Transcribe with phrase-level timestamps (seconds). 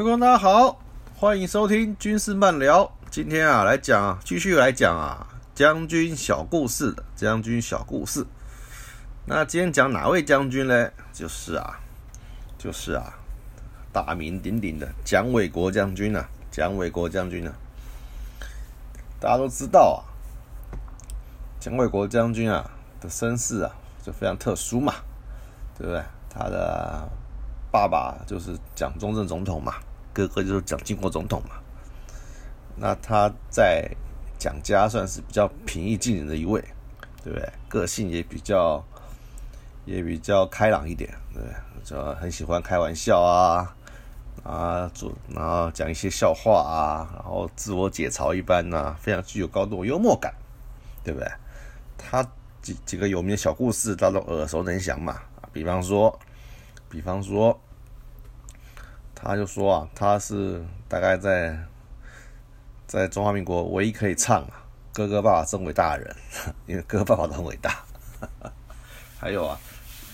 [0.00, 0.80] 各位观众大家好，
[1.14, 2.90] 欢迎收听军事漫聊。
[3.10, 8.24] 今天啊，来讲继续来讲啊，将军小故事的将军小故事。
[9.26, 10.90] 那今天讲哪位将军呢？
[11.12, 11.78] 就是啊，
[12.56, 13.12] 就是啊，
[13.92, 17.52] 大名鼎鼎的蒋纬国将军啊，蒋纬国将军啊。
[19.20, 20.08] 大家都知道啊，
[21.60, 22.70] 蒋纬国将军啊
[23.02, 23.70] 的身世啊
[24.02, 24.94] 就非常特殊嘛，
[25.76, 26.02] 对不对？
[26.30, 27.06] 他的
[27.70, 29.74] 爸爸就是蒋中正总统嘛，
[30.26, 31.56] 哥哥就是蒋经国总统嘛。
[32.76, 33.90] 那他在
[34.38, 36.60] 蒋家算是比较平易近人的一位，
[37.22, 37.48] 对不对？
[37.68, 38.82] 个性也比较
[39.84, 41.42] 也比较开朗一点，对？
[41.84, 43.74] 就很喜欢开玩笑啊
[44.44, 50.34] 啊，做然后讲一些笑话啊，然后自我解嘲一般呐，非常具有高度幽默感，
[51.02, 51.28] 对不对？
[51.96, 52.26] 他
[52.62, 55.20] 几几个有名的小故事，大家都耳熟能详嘛。
[55.52, 56.18] 比方说，
[56.88, 57.58] 比方说，
[59.22, 61.56] 他就说啊，他是大概在
[62.86, 66.16] 在中华民国唯一可以唱啊“哥哥爸爸真伟大”的人，
[66.66, 67.84] 因为哥哥爸爸都很伟大。
[69.20, 69.58] 还有啊，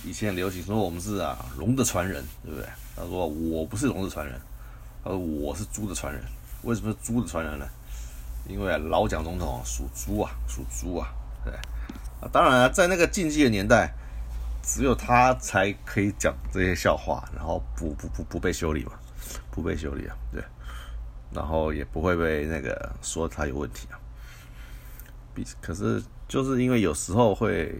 [0.04, 2.68] 以前流行说我们是啊龙的传人，对不对？
[2.96, 4.40] 他说我不是龙的传人，
[5.04, 6.22] 他说我是猪的传人。
[6.62, 7.66] 为什么是猪的传人呢？
[8.48, 11.08] 因为老蒋总统属猪啊，属猪啊，
[11.44, 11.52] 对。
[12.20, 13.92] 啊，当然了，在那个禁忌的年代。
[14.66, 18.94] 只有他才可以讲这些笑话，然后不不不不被修理嘛，
[19.52, 20.42] 不被修理啊，对，
[21.32, 23.98] 然后也不会被那个说他有问题啊。
[25.32, 27.72] 比可是就是因为有时候会，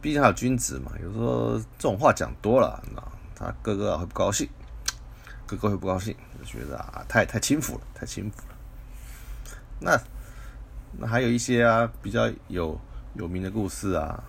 [0.00, 3.02] 毕竟他有君子嘛，有时候这种话讲多了，那
[3.34, 4.48] 他哥哥会不高兴，
[5.46, 8.54] 哥哥会不高兴，就觉得啊太太轻浮了，太轻浮了。
[9.78, 10.00] 那
[10.98, 12.80] 那还有一些啊比较有
[13.14, 14.24] 有名的故事啊。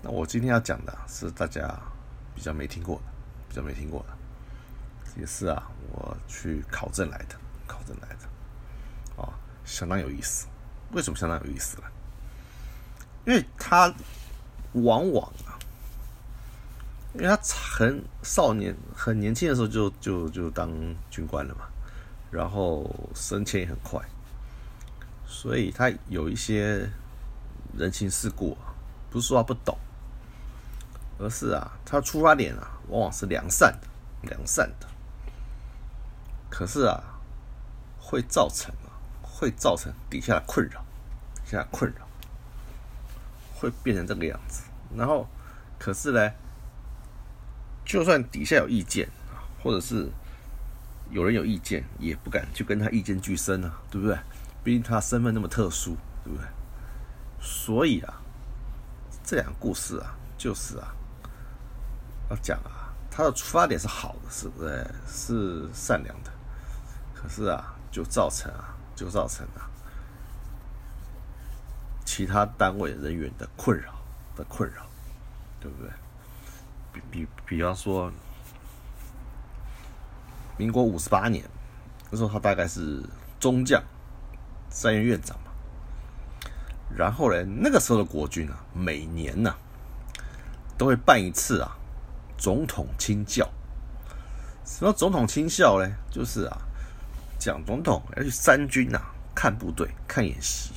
[0.00, 1.76] 那我今天要讲的是大家
[2.34, 3.02] 比较没听过的，
[3.48, 7.34] 比较没听过的，也是啊，我去考证来的，
[7.66, 9.28] 考证来的，啊，
[9.64, 10.46] 相当有意思。
[10.92, 11.84] 为什么相当有意思呢？
[13.26, 13.92] 因为他
[14.74, 15.58] 往往啊，
[17.14, 20.70] 因为他很少年、很年轻的时候就就就当
[21.10, 21.66] 军官了嘛，
[22.30, 24.00] 然后升迁也很快，
[25.26, 26.88] 所以他有一些
[27.76, 28.56] 人情世故，
[29.10, 29.76] 不是说他不懂。
[31.18, 33.88] 而是啊，他出发点啊，往往是良善的，
[34.28, 34.86] 良善的。
[36.48, 37.02] 可是啊，
[37.98, 40.80] 会造成啊，会造成底下的困扰，
[41.44, 42.06] 底下困扰，
[43.54, 44.62] 会变成这个样子。
[44.96, 45.28] 然后，
[45.78, 46.32] 可是呢，
[47.84, 50.08] 就算底下有意见啊，或者是
[51.10, 54.16] 有人有意见，也不敢去跟他意见俱生啊，对不对？
[54.64, 56.46] 毕竟他身份那么特殊，对不对？
[57.40, 58.22] 所以啊，
[59.24, 60.94] 这两个故事啊，就是啊。
[62.30, 64.86] 要讲啊，他的出发点是好的，是不是？
[65.06, 66.30] 是善良的。
[67.14, 69.66] 可是啊，就造成啊，就造成啊，
[72.04, 73.92] 其他单位人员的困扰
[74.36, 74.86] 的困扰，
[75.58, 75.90] 对不对？
[76.92, 78.12] 比比比方说，
[80.56, 81.44] 民国五十八年
[82.10, 83.02] 那时候，他大概是
[83.40, 83.82] 中将、
[84.70, 85.50] 三院院长嘛。
[86.96, 89.54] 然后呢，那个时候的国军啊，每年呢
[90.76, 91.76] 都会办一次啊。
[92.38, 93.46] 总统亲教，
[94.64, 95.90] 什么总统亲校呢？
[96.08, 96.56] 就是啊，
[97.38, 100.72] 蒋总统要去三军啊看部队、看演习，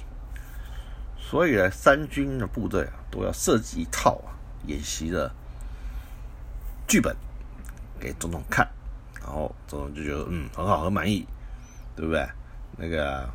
[1.19, 4.34] 所以呢，三军的部队啊都要设计一套啊
[4.66, 5.31] 演习的
[6.88, 7.16] 剧本
[8.00, 8.68] 给总统看，
[9.22, 11.28] 然后总统就觉得嗯很好，很满意，
[11.96, 12.28] 对不对？
[12.75, 13.30] 那个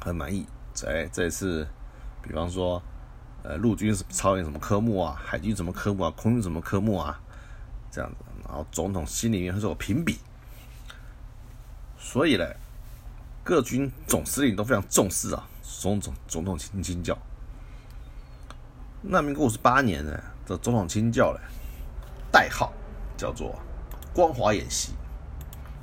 [0.00, 0.46] 很满意。
[0.72, 1.68] 在这次，
[2.22, 2.82] 比方说。
[3.44, 5.20] 呃，陆军是操演什么科目啊？
[5.22, 6.10] 海军什么科目啊？
[6.16, 7.20] 空军什么科目啊？
[7.90, 10.18] 这样子，然后总统心里面会做评比。
[11.98, 12.46] 所以呢，
[13.42, 17.14] 各军总司令都非常重视啊，总统总统亲亲教。
[19.02, 21.40] 那民国五十八年呢，这总统亲教呢，
[22.32, 22.72] 代号
[23.14, 23.54] 叫做
[24.14, 24.94] 光华演习。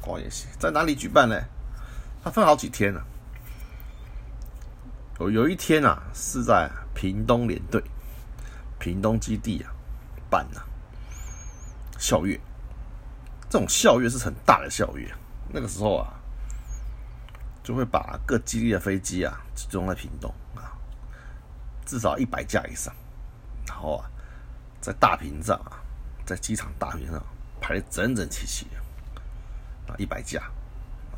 [0.01, 1.39] 光华演习在哪里举办呢？
[2.23, 2.99] 它分好几天呢。
[5.19, 6.67] 有有一天啊，是在。
[6.93, 7.83] 屏东联队，
[8.79, 9.71] 屏东基地啊，
[10.29, 10.65] 办啊
[11.97, 12.39] 校阅，
[13.49, 15.11] 这种校阅是很大的校阅。
[15.49, 16.13] 那个时候啊，
[17.63, 20.73] 就会把各基地的飞机啊集中在屏东啊，
[21.85, 22.93] 至少一百架以上，
[23.67, 24.09] 然后啊，
[24.79, 25.81] 在大屏上啊，
[26.25, 27.23] 在机场大屏上
[27.59, 28.67] 排的整整齐齐
[29.87, 30.43] 啊，一百架，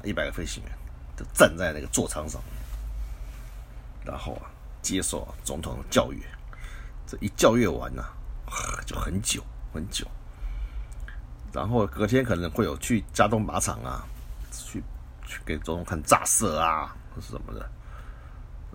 [0.04, 0.72] 一百个飞行员
[1.16, 2.42] 就站在那个座舱上，
[4.06, 4.53] 然后啊。
[4.84, 6.22] 接受总统的教育，
[7.08, 8.04] 这一教育完呢，
[8.86, 9.44] 就很久
[9.74, 10.06] 很久。
[11.52, 14.06] 然后隔天可能会有去加东靶场啊，
[14.52, 14.84] 去
[15.26, 17.60] 去给总统看炸射啊，或是什么的，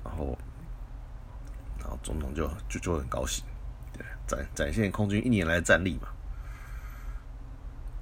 [0.05, 0.39] 然后
[1.79, 3.45] 然后总统就就就很高兴，
[3.93, 6.09] 对，展展现空军一年来的战力嘛。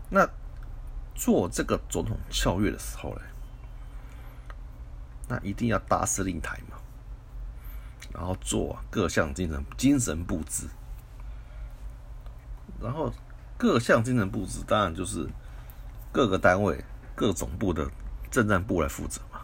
[0.09, 0.29] 那
[1.15, 3.23] 做这个总统校阅的时候嘞，
[5.27, 6.77] 那一定要搭司令台嘛，
[8.13, 10.67] 然后做各项精神精神布置，
[12.81, 13.13] 然后
[13.57, 15.29] 各项精神布置当然就是
[16.13, 16.83] 各个单位
[17.15, 17.91] 各总部的
[18.31, 19.41] 政战部来负责嘛，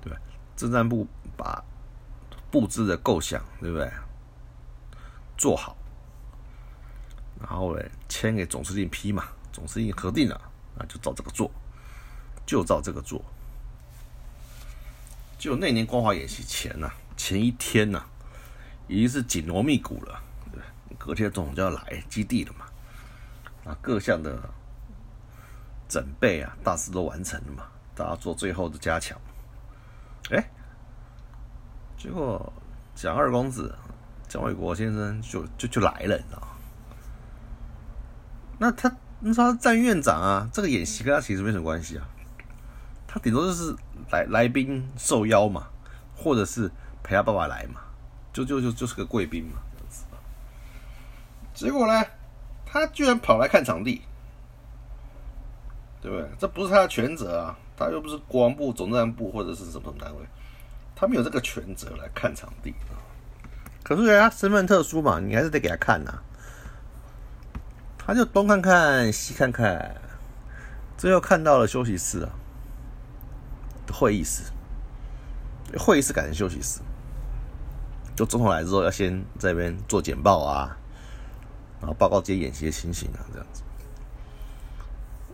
[0.00, 0.18] 对吧？
[0.56, 1.06] 政战部
[1.36, 1.62] 把
[2.50, 3.90] 布置的构想，对不对？
[5.38, 5.76] 做好，
[7.40, 10.38] 然后嘞签给总司令批嘛，总司令核定了，
[10.76, 11.50] 那就照这个做，
[12.44, 13.24] 就照这个做。
[15.38, 16.90] 就那年光华演习前呐，
[17.22, 18.02] 前一天呐，
[18.88, 20.22] 已经是紧锣密鼓了，
[20.96, 22.64] 隔天总就要来基地了嘛，
[23.70, 24.40] 啊，各项的
[25.86, 27.64] 准备啊，大致都完成了嘛，
[27.94, 29.20] 大家做最后的加强。
[30.30, 30.50] 哎，
[31.98, 32.50] 结果
[32.94, 33.76] 蒋二公子
[34.26, 36.48] 蒋纬国先生就就就来了，你知道吗？
[38.58, 42.08] 那他你说他站院长啊，这个演习跟他其实没什么关系啊。
[43.06, 43.76] 他顶多就是
[44.10, 45.68] 来来宾受邀嘛，
[46.16, 46.70] 或者是
[47.02, 47.80] 陪他爸爸来嘛，
[48.32, 50.04] 就就就就是个贵宾嘛，这样子
[51.52, 52.04] 结果呢，
[52.64, 54.02] 他居然跑来看场地，
[56.00, 56.28] 对不对？
[56.38, 60.24] 这不是他的全责啊，他又不是国防部总战部或者是什么什么单位，
[60.94, 62.74] 他没有这个全责来看场地。
[63.82, 66.22] 可是人家身份特殊嘛，你还是得给他看呐。
[67.98, 69.94] 他就东看看西看看，
[70.96, 72.30] 最后看到了休息室啊。
[73.92, 74.44] 会议室，
[75.76, 76.80] 会议室改成休息室。
[78.20, 80.76] 就总统来之后，要先在那边做简报啊，
[81.80, 83.62] 然后报告这些演习的情形啊，这样子。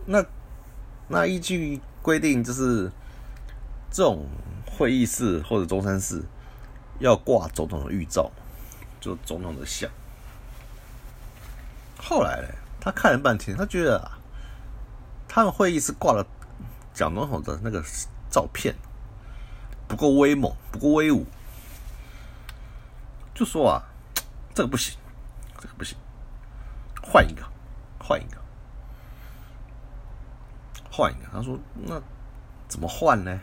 [0.05, 0.25] 那
[1.09, 2.89] 那依据规定，就是
[3.91, 4.25] 这种
[4.65, 6.23] 会议室或者中山室
[6.99, 8.31] 要挂总统的预照，
[9.01, 9.91] 就总统的像。
[11.97, 12.47] 后来呢
[12.79, 14.17] 他看了半天，他觉得啊，
[15.27, 16.25] 他们会议室挂了
[16.93, 17.83] 蒋总统的那个。
[18.29, 18.75] 照片
[19.87, 21.25] 不够威猛，不够威武，
[23.37, 23.83] 就说啊，
[24.55, 24.97] 这个不行，
[25.61, 25.95] 这个不行，
[27.03, 27.43] 换一个，
[27.99, 28.37] 换一个，
[30.89, 31.29] 换一个。
[31.31, 32.01] 他说：“那
[32.67, 33.39] 怎么换呢？”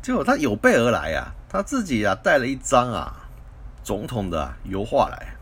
[0.00, 3.28] 结果他有备而来啊，他自己啊带了一张啊
[3.84, 5.36] 总统的油画来，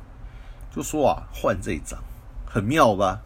[0.74, 2.02] 就说啊换这一张，
[2.44, 3.22] 很妙吧？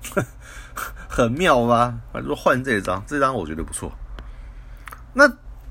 [1.06, 2.00] 很妙吧？
[2.14, 3.92] 他说换这张，这张我觉得不错。
[5.12, 5.28] 那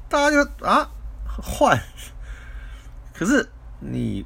[0.07, 0.87] 大家就啊
[1.41, 1.75] 换，
[3.15, 4.25] 可是你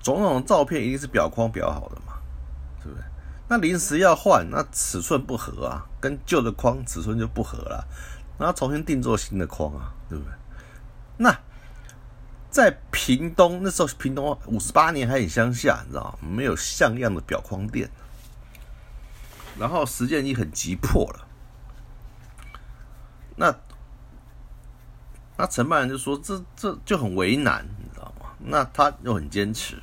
[0.00, 2.14] 总统照片一定是表框裱好的嘛，
[2.82, 3.04] 对不对？
[3.48, 7.86] 那临时要换，那尺寸不合啊，跟旧的框尺寸就不合了，
[8.38, 10.32] 那重新定做新的框啊，对不对？
[11.18, 11.36] 那
[12.50, 16.28] 在屏东那时候，屏东五十八年还很乡下，你知道吗？
[16.28, 17.90] 没有像样的表框店，
[19.58, 21.26] 然后时间已经很急迫了。
[23.36, 23.54] 那
[25.38, 28.30] 那承办人就说：“这这就很为难，你知道吗？
[28.38, 29.78] 那他又很坚持。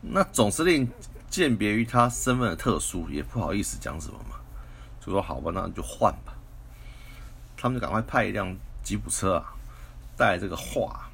[0.00, 0.88] 那总司令
[1.28, 4.36] 鉴别于他身份的特殊，也不好意思讲什么嘛，
[5.00, 6.34] 就说好吧，那你就换吧。
[7.56, 9.52] 他们就赶快派一辆吉普车啊，
[10.16, 11.10] 带这个画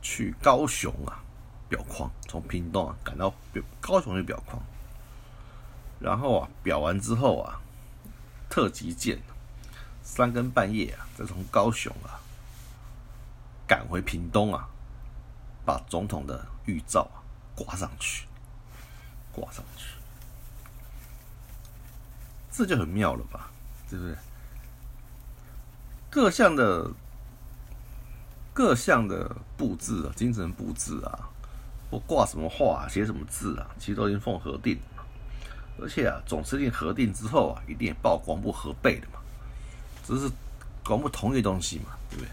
[0.00, 1.18] 去高雄啊，
[1.68, 3.34] 裱框，从屏东啊赶到
[3.80, 4.62] 高雄去裱框。
[5.98, 7.60] 然后啊，裱完之后啊，
[8.48, 9.20] 特急件。”
[10.10, 12.18] 三更半夜啊，再从高雄啊
[13.68, 14.66] 赶回屏东啊，
[15.66, 17.20] 把总统的预照啊
[17.54, 18.26] 挂上去，
[19.30, 19.84] 挂上去，
[22.50, 23.50] 这就很妙了吧？
[23.88, 24.16] 对不对？
[26.10, 26.90] 各项的
[28.54, 31.28] 各项的布置啊，精神布置啊，
[31.90, 35.04] 或挂什么画、写什么字啊，其实都已经奉核定了。
[35.80, 39.17] 而且啊，总司令核定之后啊，一定报光部核备的嘛。
[40.08, 40.32] 只是
[40.82, 42.30] 搞不同一个东西嘛，对不对？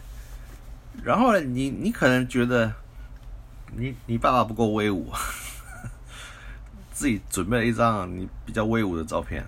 [1.04, 2.74] 然后呢，你你可能觉得
[3.76, 5.12] 你你爸爸不够威武，
[6.94, 9.46] 自己准备了一张你比较威武的照片，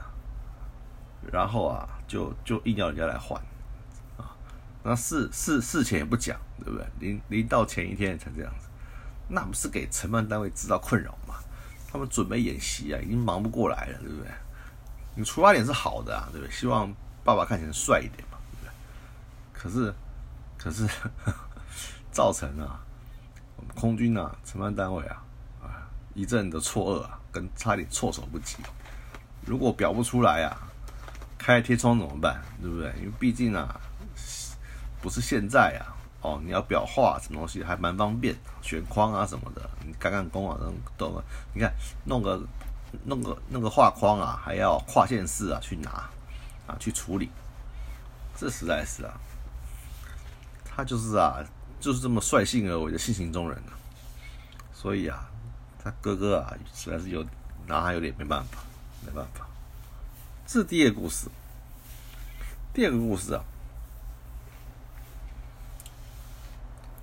[1.32, 3.42] 然后啊，就就硬要人家来换
[4.18, 4.36] 啊，
[4.84, 6.86] 那事事事前也不讲，对不对？
[7.00, 8.68] 临临到前一天才这样子，
[9.30, 11.36] 那不是给承办单位制造困扰嘛？
[11.90, 14.30] 他们准备演习啊，已经忙不过来了，对不对？
[15.16, 16.52] 你出发点是好的啊，对不对？
[16.54, 16.94] 希望。
[17.28, 18.72] 爸爸看起来帅一点嘛，对不对？
[19.52, 19.94] 可是，
[20.58, 20.88] 可是
[22.10, 22.80] 造成啊，
[23.58, 25.22] 我们空军啊，承办单位啊，
[25.62, 28.56] 啊，一阵的错愕啊，跟差点措手不及。
[29.46, 30.56] 如果表不出来啊，
[31.38, 32.42] 开贴窗怎么办？
[32.62, 32.94] 对不对？
[32.98, 33.78] 因为毕竟啊，
[35.02, 35.84] 不是现在啊，
[36.22, 40.58] 哦，你要裱画什么东西还蛮方便，选框啊什么的，你干干工啊，
[40.98, 41.22] 都懂
[41.54, 41.74] 你看
[42.06, 42.42] 弄个
[43.04, 46.10] 弄个那个画框啊，还要跨线式啊去拿
[46.68, 47.30] 啊去处理，
[48.36, 49.20] 这实在是啊，
[50.64, 51.44] 他就是啊，
[51.80, 53.74] 就是这么率性而为的性情中人啊，
[54.74, 55.28] 所以啊，
[55.84, 57.26] 他哥哥啊实在是有
[57.66, 58.60] 拿他有点没办法。
[59.06, 59.48] 没办法，
[60.46, 61.30] 这是第一个故事。
[62.74, 63.44] 第二个故事啊，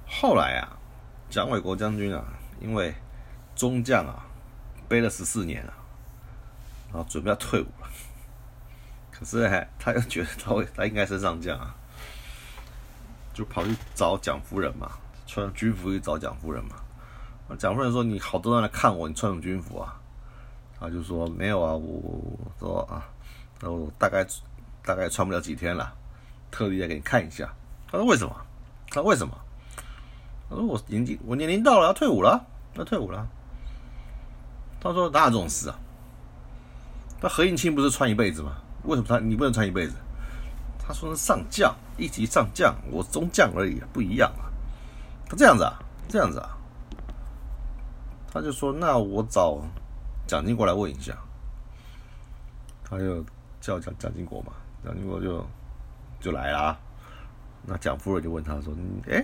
[0.07, 0.77] 后来啊，
[1.31, 2.25] 蒋纬国将军啊，
[2.61, 2.93] 因为
[3.55, 4.27] 中将啊，
[4.87, 5.73] 背了十四年了，
[6.93, 7.67] 然后准备要退伍，
[9.25, 11.75] 是还他又觉得他会他应该是上将啊，
[13.33, 14.91] 就跑去找蒋夫人嘛，
[15.27, 16.77] 穿军服去找蒋夫人嘛。
[17.59, 20.01] 蒋夫人说：“你好多人来看我，你穿什么军服啊？”
[20.81, 23.05] 他就说没有啊，我说啊，
[23.61, 24.27] 我大概
[24.83, 25.93] 大概穿不了几天了，
[26.51, 27.53] 特地来给你看一下。
[27.91, 28.35] 他说为什么？
[28.89, 29.35] 他说为什么？
[30.49, 33.27] 他说我年纪我年龄到了要退伍了，要退伍了。
[34.81, 35.79] 他说哪有这种事啊？
[37.21, 38.57] 那何应钦不是穿一辈子吗？
[38.85, 39.95] 为什么他你不能穿一辈子？
[40.79, 44.49] 他说是上将一级上将，我中将而已，不一样啊。
[45.29, 46.57] 他这样子啊，这样子啊。
[48.33, 49.61] 他就说那我找。
[50.27, 51.15] 蒋经国来问一下，
[52.83, 53.23] 他就
[53.61, 55.47] 叫蒋蒋经国嘛，蒋经国就
[56.19, 56.79] 就来了啊。
[57.67, 58.73] 那蒋夫人就问他说
[59.07, 59.23] ：“哎，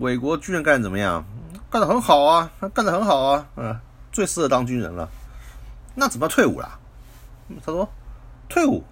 [0.00, 1.24] 韦国军人干的怎么样？
[1.70, 3.74] 干的很好啊，他干的很好啊，嗯，
[4.12, 5.08] 最适合当军人了。
[5.94, 6.78] 那怎么退伍了？”
[7.64, 7.88] 他说
[8.48, 8.84] ：“退伍。”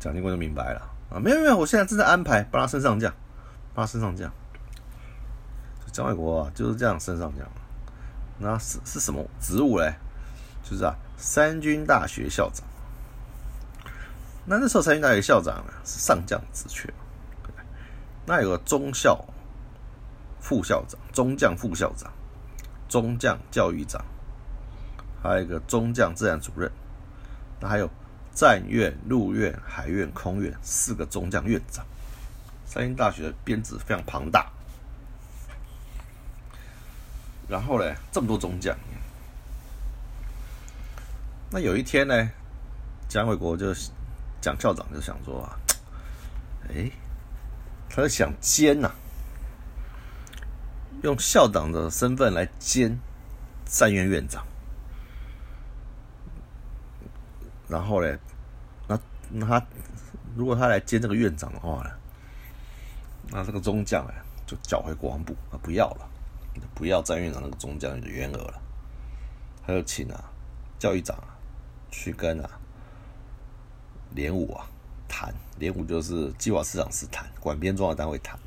[0.00, 3.12] 蒋经国就明白了啊，没有没有，我现在正在安排帮他升上将，
[3.74, 4.32] 帮他升上将。
[5.92, 7.46] 蒋纬国啊就是这样升上将。
[8.38, 9.94] 那是是什么职务嘞？
[10.62, 12.64] 就是啊，三军大学校长。
[14.46, 16.88] 那那时候三军大学校长呢是上将职缺。
[18.24, 19.22] 那有个中校
[20.40, 22.10] 副校长、中将副校长、
[22.88, 24.02] 中将教育长，
[25.22, 26.70] 还有一个中将自然主任。
[27.60, 27.90] 那还有
[28.34, 31.84] 战院、陆院、海院、空院四个中将院长。
[32.64, 34.50] 三星大学的编制非常庞大。
[37.48, 38.76] 然后呢，这么多中将，
[41.50, 42.30] 那有一天呢，
[43.08, 43.74] 蒋纬国就
[44.40, 45.58] 蒋校长就想说啊，
[46.72, 46.88] 哎，
[47.88, 48.92] 他就想兼呐，
[51.02, 52.96] 用校长的身份来兼
[53.66, 54.46] 战院院长。
[57.70, 58.18] 然后呢，
[58.88, 58.98] 那
[59.30, 59.66] 那他
[60.34, 61.90] 如果他来兼这个院长的话呢，
[63.30, 64.12] 那这个中将呢
[64.46, 66.06] 就叫回国防部，啊不要了。
[66.74, 68.60] 不要战院长那个中将的员额了，
[69.64, 70.24] 他就请啊
[70.78, 71.38] 教育长啊
[71.90, 72.50] 去跟啊
[74.14, 74.66] 连武啊
[75.08, 78.38] 谈，连武就是计划市长是谈，管编装的单位谈。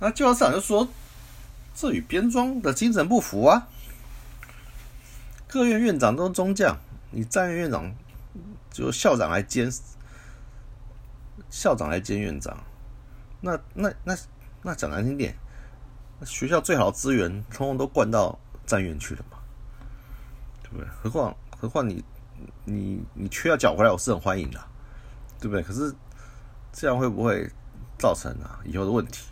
[0.00, 0.88] 那计划市长就说，
[1.74, 3.68] 这与编装的精神不符啊，
[5.46, 6.78] 各院院长都是中将，
[7.14, 7.94] 你战院院长
[8.70, 9.70] 就校长来兼，
[11.48, 12.58] 校长来兼院长，
[13.40, 14.16] 那那那
[14.62, 15.36] 那讲难听点。
[16.26, 19.38] 学校最好的资源，通通都灌到战院去了嘛，
[20.62, 20.86] 对不对？
[21.02, 22.04] 何况何况你
[22.64, 24.60] 你你缺要缴回来，我是很欢迎的，
[25.38, 25.62] 对不对？
[25.62, 25.94] 可是
[26.72, 27.48] 这样会不会
[27.96, 29.28] 造成啊以后的问题？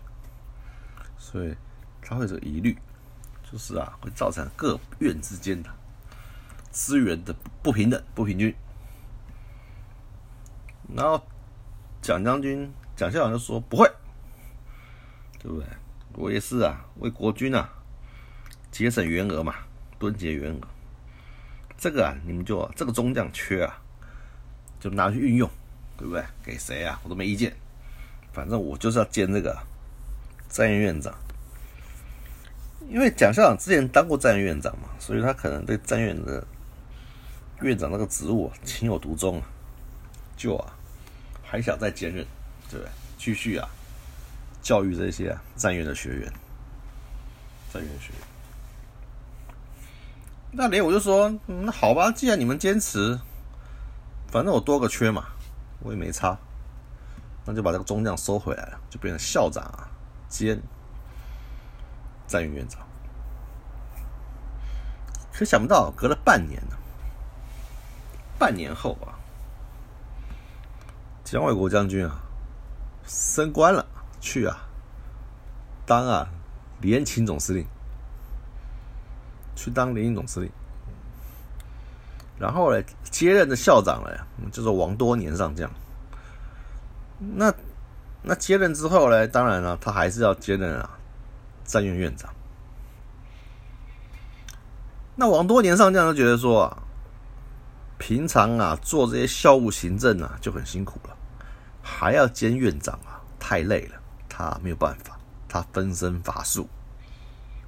[1.19, 1.57] 所以
[2.01, 2.79] 他会有疑虑，
[3.51, 5.71] 就是啊会造成各院之间的
[6.73, 8.53] 资源的不平等、不平均。
[10.97, 11.23] 然后
[12.01, 13.89] 蒋将军、蒋校长就说不会，
[15.39, 15.67] 对不对？
[16.15, 17.71] 我也是啊，为国军啊
[18.71, 19.55] 节省员额嘛，
[19.99, 20.59] 蹲节员额。
[21.79, 23.81] 这个啊，你们就这个中将缺啊，
[24.81, 25.49] 就拿去运用，
[25.97, 26.25] 对不对？
[26.45, 27.01] 给谁啊？
[27.05, 27.55] 我都没意见。
[28.33, 29.59] 反正我就是要兼这个
[30.49, 31.15] 战院院长，
[32.89, 36.47] 因为蒋校长之前当过战院院长嘛，所以他可能对战院的
[37.63, 39.47] 院长那个职务情有独钟啊，
[40.37, 40.73] 就啊
[41.43, 42.27] 还想再兼任，
[42.71, 42.91] 对不对？
[43.19, 43.69] 继续啊。
[44.63, 46.33] 教育这些啊战院的学员，
[47.73, 48.23] 战院学员。
[50.53, 53.19] 那连我就说，那好吧，既然你们坚持，
[54.29, 55.27] 反正我多个缺嘛，
[55.81, 56.39] 我也没差，
[57.45, 59.91] 那就把这个中将收回来了，就变成校长啊
[60.29, 60.63] 兼
[62.29, 62.87] 战院院长。
[65.33, 66.77] 可想不到，隔了半年呢，
[68.43, 69.15] 半年后啊，
[71.23, 72.19] 蒋纬国将军啊
[73.07, 73.87] 升官了。
[74.21, 74.57] 去啊，
[75.87, 76.29] 当啊，
[76.81, 77.65] 联勤总司令，
[79.55, 80.51] 去当联营总司令。
[82.37, 84.11] 然后呢，接任的校长呢，
[84.51, 85.71] 叫做王多年上将。
[87.19, 87.55] 那
[88.23, 90.91] 那接任之后呢，当然了，他还是要接任啊，
[91.65, 92.29] 战院院长。
[95.15, 96.82] 那王多年上将就觉得说啊，
[98.03, 101.17] 平常啊做这些校务行政啊就很辛苦了，
[101.81, 105.17] 还要兼院长啊，太累了，他没有办法，
[105.49, 106.69] 他分身乏术，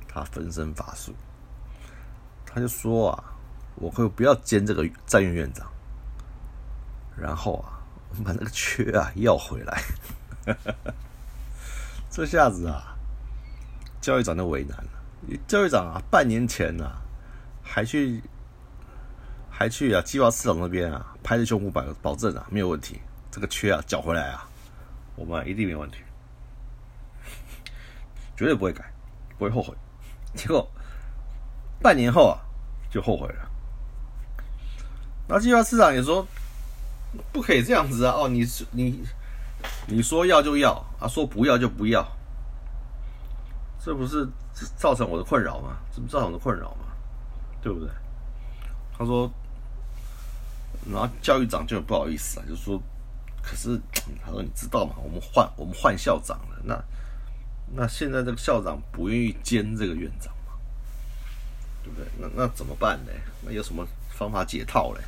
[0.08, 1.14] 他分身乏术，
[2.44, 3.22] 他就说啊，
[3.76, 5.70] 我可以不要兼这个战院院长，
[7.16, 7.78] 然后啊，
[8.10, 9.84] 我把那个缺啊要回来，
[12.10, 12.96] 这下子啊，
[14.00, 14.90] 教育长就为难了，
[15.46, 17.00] 教育长啊，半年前啊。
[17.66, 18.22] 还去，
[19.56, 20.02] 还去啊！
[20.02, 23.00] 计划市场那边啊，拍着胸脯保保证啊，没有问题。
[23.30, 24.48] 这个缺啊，缴回来啊，
[25.14, 25.98] 我们一定没问题，
[28.36, 28.92] 绝对不会改，
[29.38, 29.72] 不会后悔。
[30.34, 30.68] 结果
[31.80, 32.42] 半年后啊，
[32.90, 33.48] 就后悔了。
[35.28, 36.26] 那计划市场也说，
[37.32, 38.12] 不可以这样子啊！
[38.16, 39.04] 哦，你你
[39.86, 42.04] 你说要就要啊，说不要就不要，
[43.78, 44.28] 这不是
[44.76, 45.76] 造成我的困扰吗？
[45.94, 46.86] 这不造成我的困扰吗？
[47.62, 47.88] 对不对？
[48.96, 49.28] 他说，
[50.90, 52.80] 然后教育长就很不好意思啊，就说，
[53.42, 53.80] 可是
[54.24, 54.94] 他说你知道吗？
[55.02, 56.84] 我们换我们换校长了，那
[57.74, 60.52] 那现在这个校长不愿意兼这个院长嘛，
[61.82, 62.06] 对不对？
[62.18, 63.12] 那那怎么办呢？
[63.42, 65.00] 那有什么方法解套嘞？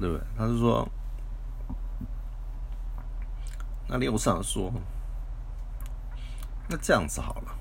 [0.00, 0.26] 对不对？
[0.36, 0.88] 他是说，
[3.88, 4.72] 那刘长说，
[6.68, 7.54] 那这样子好了，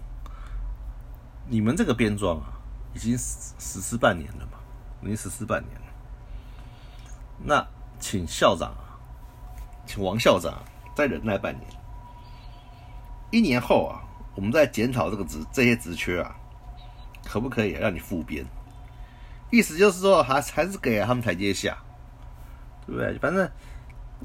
[1.47, 2.53] 你们这个编装啊。
[2.95, 4.57] 已经实实施半年了嘛，
[5.01, 5.84] 已经实施半年了。
[7.43, 7.65] 那
[7.99, 8.73] 请校长，
[9.85, 10.53] 请王校长
[10.95, 11.65] 再忍耐半年。
[13.31, 14.01] 一年后啊，
[14.35, 16.35] 我们再检讨这个职这些职缺啊，
[17.23, 18.45] 可不可以让你复编？
[19.51, 21.77] 意思就是说，还还是给他们台阶下，
[22.85, 23.17] 对不对？
[23.19, 23.49] 反正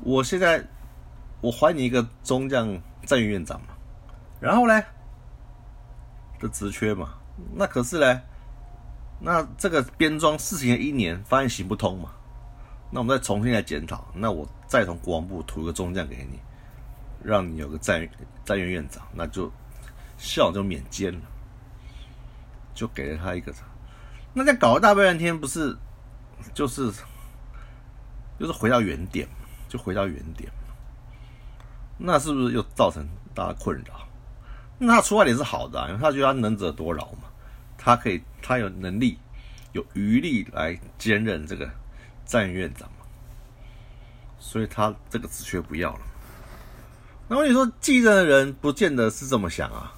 [0.03, 0.65] 我现在
[1.41, 3.69] 我还你一个中将战院长嘛，
[4.41, 4.83] 然后呢，
[6.39, 7.15] 的职缺嘛，
[7.55, 8.23] 那可是呢。
[9.23, 12.09] 那这个编装事情一年，发现行不通嘛？
[12.91, 14.05] 那我们再重新来检讨。
[14.15, 16.39] 那我再从国防部吐一个中将给你，
[17.23, 18.09] 让你有个战
[18.45, 19.51] 战院院长，那就
[20.19, 21.21] 校就免监了，
[22.75, 23.53] 就给了他一个。
[24.33, 25.77] 那再搞了大半天，不是
[26.55, 26.93] 就是
[28.39, 29.29] 就是回到原点，
[29.69, 30.51] 就回到原点。
[31.97, 34.07] 那是不是又造成大家困扰？
[34.79, 37.25] 那出发点是好的，因为他觉得他能者多劳嘛。
[37.77, 39.19] 他可以，他有能力、
[39.73, 41.69] 有余力来兼任这个
[42.31, 43.05] 战院长嘛？
[44.39, 46.01] 所以他这个职缺不要了。
[47.27, 49.93] 那我你说，继任的人不见得是这么想啊。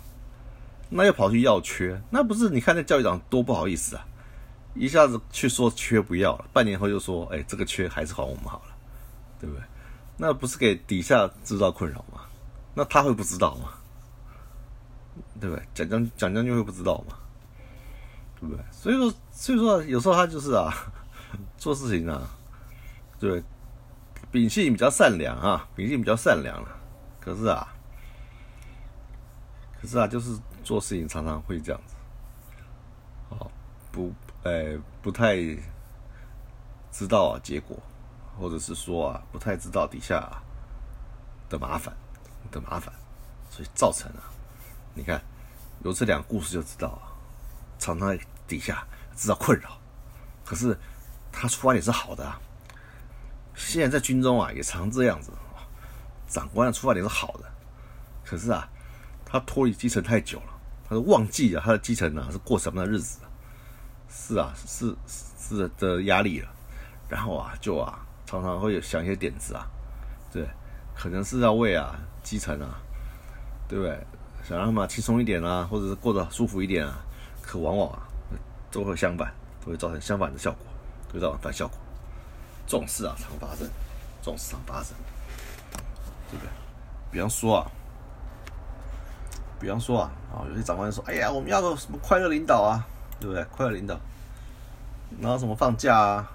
[0.88, 2.48] 那又跑去要缺，那不是？
[2.48, 4.06] 你看那教育长多不好意思啊！
[4.74, 8.74] 一下子去说缺不要了，半年后又说，哎，这个缺还是还我们好了，
[9.38, 9.62] 对不对？
[10.16, 12.22] 那不是给底下制造困扰吗？
[12.74, 13.68] 那他会不知道吗？
[15.38, 15.62] 对不对？
[15.74, 17.16] 蒋将蒋将军会不知道吗？
[18.40, 18.64] 对不对？
[18.70, 20.72] 所以说，所以说，有时候他就是啊，
[21.62, 22.20] 做事情啊，
[23.20, 23.40] 对，
[24.32, 26.68] 秉性比较善良啊，秉性比较善良了。
[27.20, 27.72] 可是啊，
[29.80, 31.94] 可是啊，就是做事情常常会这样子，
[33.28, 33.48] 哦，
[33.92, 35.36] 不，哎，不太
[36.90, 37.78] 知道啊结果，
[38.36, 40.42] 或者是说啊，不太知道底下
[41.48, 41.94] 的麻烦
[42.50, 42.92] 的麻烦，
[43.50, 44.26] 所以造成啊，
[44.94, 45.22] 你看
[45.84, 47.14] 有这两个故事就知道啊，
[47.78, 48.18] 常常。
[48.48, 48.84] 底下
[49.16, 49.78] 制造困扰，
[50.44, 50.76] 可是
[51.32, 52.38] 他出发点是好的啊。
[53.54, 55.32] 现在在军中啊，也常这样子，
[56.28, 57.44] 长官的出发点是好的，
[58.24, 58.68] 可是啊，
[59.24, 60.52] 他脱离基层太久了，
[60.88, 63.18] 他都忘记了他的基层呢是过什么样的日子，
[64.08, 66.48] 是啊，是是的压力了，
[67.08, 69.66] 然后啊，就啊，常常会有想一些点子啊，
[70.32, 70.46] 对，
[70.94, 72.78] 可能是要为啊基层啊，
[73.68, 73.98] 对不对？
[74.44, 76.98] 想让他们轻松一点啊，或者是过得舒服一点啊，
[77.42, 78.08] 可往往啊。
[78.70, 79.30] 都会相反，
[79.62, 80.71] 都会造成相反的效果，
[81.12, 81.76] 就造反效果。
[82.66, 83.68] 这种事啊，常发生，
[84.22, 84.94] 这种事常发生，
[86.30, 86.48] 对不对？
[87.10, 87.70] 比方说啊，
[89.60, 92.86] 比方说啊，啊，有些长官说：“哎呀，我们要个什么快乐领导啊，
[93.20, 93.44] 对不对？
[93.44, 93.98] 快乐领导，
[95.20, 96.30] 然后什么放假啊，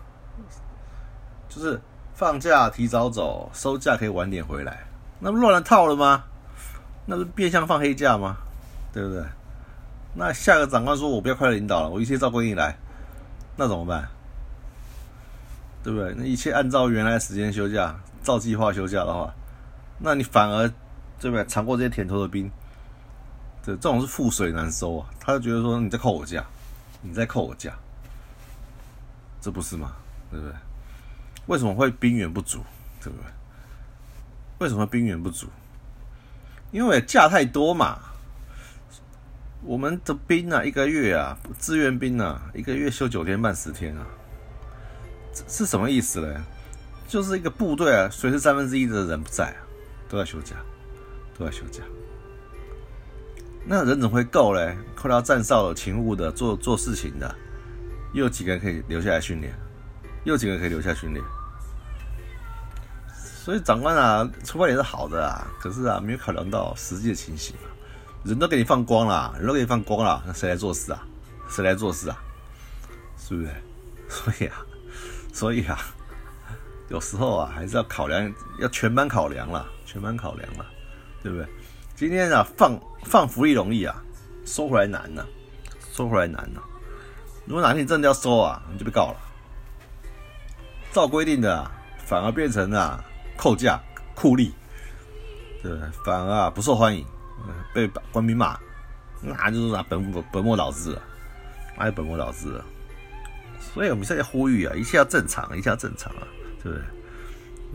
[1.49, 1.81] 就是
[2.13, 4.85] 放假提早走，收假可以晚点回来，
[5.19, 6.23] 那不乱了套了吗？
[7.05, 8.37] 那不是变相放黑假吗？
[8.93, 9.23] 对不对？”
[10.13, 12.77] 那下个长官说：“我不要快乐领导了，我一切照规定来。”
[13.55, 14.07] 那怎么办？
[15.87, 16.13] 对不对？
[16.17, 19.33] 那一切按照原来时间休假，照计划休假的话，
[19.99, 20.67] 那你反而
[21.17, 21.45] 对不对？
[21.45, 22.51] 尝过这些甜头的兵，
[23.63, 25.09] 这这种是覆水难收啊！
[25.17, 26.45] 他就觉得说你在扣我假，
[27.01, 27.71] 你在扣我假，
[29.39, 29.93] 这不是吗？
[30.29, 30.53] 对不对？
[31.45, 32.59] 为什么会兵源不足？
[33.01, 33.25] 对不对？
[34.57, 35.47] 为什么兵源不足？
[36.71, 37.97] 因为假太多嘛。
[39.63, 44.05] 我们的兵啊，一个月啊，志愿兵啊，一个月休九天半十天啊，
[45.47, 46.45] 是什么意思呢？
[47.07, 49.57] 就是一个部队啊，随时三分之一的人不在啊，
[50.09, 50.55] 都在休假，
[51.37, 51.81] 都在休假。
[53.65, 54.77] 那人怎么会够嘞？
[54.95, 57.35] 扣掉站哨的、勤务的、做做事情的，
[58.13, 59.53] 又有几个人可以留下来训练？
[60.23, 61.23] 又有几个人可以留下训练？
[63.15, 67.55] 所以长官啊，出发点是好的啊，可是啊，没有考量到实际的情形。
[68.25, 71.07] 人都给你放光了，人都给你放光了，那谁来做事啊？
[71.49, 72.17] 谁来做事啊？
[73.17, 73.49] 是不是？
[74.09, 74.65] 所以啊，
[75.37, 75.77] 所以啊，
[76.89, 80.65] 有时候啊，还是要考量，要全班考量了，全班考量了，
[81.21, 81.47] 对不对？
[81.95, 84.03] 今天啊，放放福利容易啊，
[84.45, 85.23] 收回来难呢，
[85.93, 86.59] 收回来难呢。
[87.45, 89.17] 如果哪天真的要收啊，你就被告了。
[90.91, 91.69] 照规定的，
[92.03, 93.05] 反而变成了
[93.37, 93.79] 扣价、
[94.15, 94.51] 酷吏，
[95.61, 95.87] 对不对？
[96.03, 97.05] 反而啊，不受欢迎。
[97.75, 98.57] 被官兵骂，
[99.21, 101.01] 那就是啊本本末倒置了，
[101.77, 102.65] 那就本末倒置了。
[103.77, 106.25] 所以我们现在呼吁啊，一切要正常，一切要正常啊，
[106.63, 106.83] 对不对？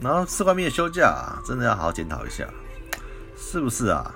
[0.01, 2.45] 然后士官兵的休假，真的要好好检讨一下，
[3.37, 4.13] 是不是啊？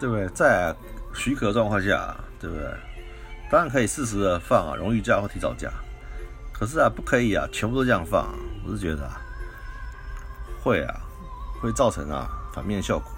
[0.00, 0.26] 对不对？
[0.28, 0.74] 在
[1.12, 2.64] 许可状况下，对不对？
[3.50, 5.70] 当然可以适时的放啊，荣誉假或提早假，
[6.54, 8.34] 可是啊，不可以啊，全部都这样放。
[8.66, 9.20] 我是觉得啊，
[10.62, 11.00] 会啊，
[11.60, 13.12] 会造成啊反面效果。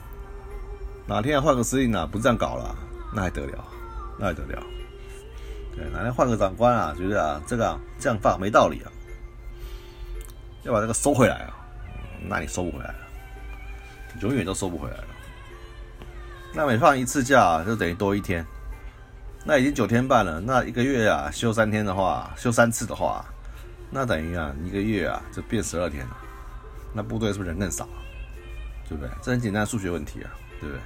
[1.06, 2.74] 哪天要换个司令啊，不这样搞了，
[3.14, 3.64] 那还得了？
[4.18, 4.60] 那还得了？
[5.74, 8.92] 对，哪天换个长官啊，觉得啊，这个这样放没道理啊，
[10.62, 11.54] 要把这个收回来啊，
[12.28, 12.94] 那你收不回来了，
[14.20, 15.04] 永远都收不回来了。
[16.52, 18.46] 那每放一次假就等于多一天，
[19.44, 23.24] 那已经九天半了，那一个月啊休三天的话，休三次的话，
[23.90, 26.16] 那等于啊一个月啊就变十二天了，
[26.92, 27.88] 那部队是不是人更少？
[28.88, 29.10] 对不对？
[29.22, 30.80] 这很简单数学问题啊，对不对？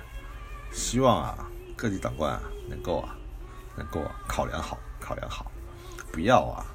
[0.73, 1.47] 希望啊，
[1.77, 3.15] 各级长官啊，能够啊，
[3.79, 5.51] 能够，考量好，考量好，
[6.13, 6.67] 不要啊，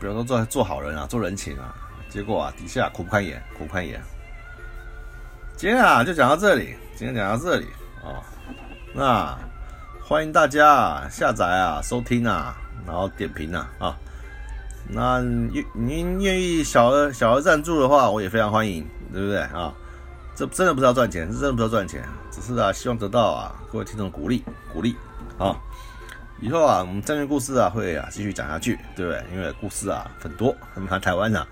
[0.00, 1.74] 不要说做做好人啊，做人情啊，
[2.10, 4.02] 结果啊，底下苦不堪言，苦不堪言。
[5.56, 7.66] 今天啊，就讲到这里，今天讲到这里
[8.04, 8.20] 啊，
[8.92, 9.38] 那
[10.04, 13.96] 欢迎大家下载啊，收听啊，然后点评啊，啊，
[14.88, 15.22] 那
[15.52, 19.72] 愿您愿意小额小额赞助的话，我也非常欢迎，对不对啊？
[20.34, 24.94] 这真的不是要赚钱，是真的不是要赚钱，只是啊，希望得到啊各位听众鼓励鼓励
[25.38, 25.56] 啊。
[26.40, 29.24] 以后啊，我们战略故事啊会啊继续讲下去，对不对？
[29.32, 31.46] 因为故事啊很多，我们看台湾啊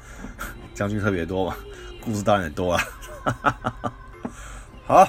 [0.75, 1.57] 将军特别多嘛，
[2.01, 2.85] 故事当然也多啊。
[4.87, 5.09] 好，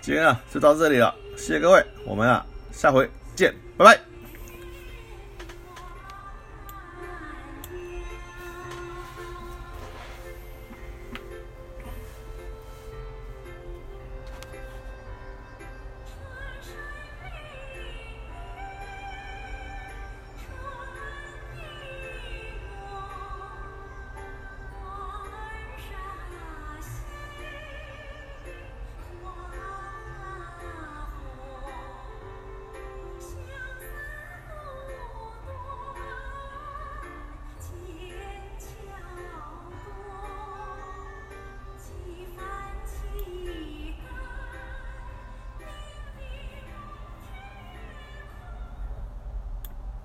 [0.00, 4.15] 今天啊就到这里了，谢谢各位，我们啊下回见，拜拜。